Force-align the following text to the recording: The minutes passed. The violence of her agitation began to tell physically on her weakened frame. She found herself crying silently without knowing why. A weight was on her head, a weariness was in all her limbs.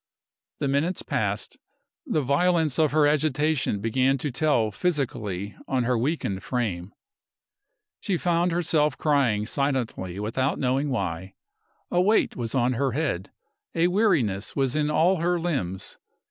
The 0.57 0.67
minutes 0.67 1.03
passed. 1.03 1.59
The 2.07 2.23
violence 2.23 2.79
of 2.79 2.91
her 2.91 3.05
agitation 3.05 3.79
began 3.81 4.17
to 4.17 4.31
tell 4.31 4.71
physically 4.71 5.55
on 5.67 5.83
her 5.83 5.95
weakened 5.95 6.41
frame. 6.41 6.91
She 7.99 8.17
found 8.17 8.51
herself 8.51 8.97
crying 8.97 9.45
silently 9.45 10.19
without 10.19 10.57
knowing 10.57 10.89
why. 10.89 11.35
A 11.91 12.01
weight 12.01 12.35
was 12.35 12.55
on 12.55 12.73
her 12.73 12.93
head, 12.93 13.29
a 13.75 13.89
weariness 13.89 14.55
was 14.55 14.75
in 14.75 14.89
all 14.89 15.17
her 15.17 15.39
limbs. 15.39 15.99